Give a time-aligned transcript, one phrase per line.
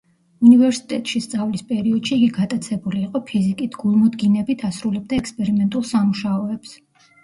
[0.45, 6.79] უნივერსიტეტში სწავლის პერიოდში იგი გატაცებული იყო ფიზიკით; გულმოდგინებით ასრულებდა ექსპერიმენტულ სამუშაოებს.